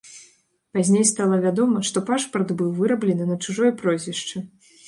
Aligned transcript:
Пазней 0.77 1.05
стала 1.09 1.35
вядома, 1.43 1.83
што 1.89 2.03
пашпарт 2.09 2.57
быў 2.63 2.73
выраблены 2.81 3.31
на 3.33 3.39
чужое 3.47 3.71
прозвішча. 3.83 4.47